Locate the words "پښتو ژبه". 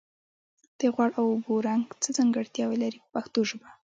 3.13-3.69